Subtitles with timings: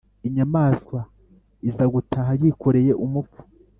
[0.27, 0.99] inyamaswa
[1.67, 3.41] iza gutaha yikoreye umupfu